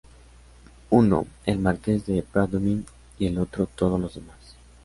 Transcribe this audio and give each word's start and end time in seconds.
uno, 0.89 1.27
el 1.45 1.59
Marqués 1.59 2.07
de 2.07 2.23
Bradomín, 2.33 2.87
y 3.19 3.27
el 3.27 3.37
otro 3.37 3.67
todos 3.67 3.99
los 4.01 4.15
demás. 4.15 4.35